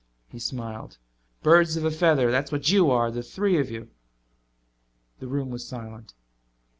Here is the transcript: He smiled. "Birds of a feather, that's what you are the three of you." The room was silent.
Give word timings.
He 0.29 0.39
smiled. 0.39 0.97
"Birds 1.43 1.77
of 1.77 1.85
a 1.85 1.91
feather, 1.91 2.31
that's 2.31 2.51
what 2.51 2.71
you 2.71 2.89
are 2.89 3.11
the 3.11 3.21
three 3.21 3.59
of 3.59 3.69
you." 3.69 3.91
The 5.19 5.27
room 5.27 5.51
was 5.51 5.67
silent. 5.67 6.15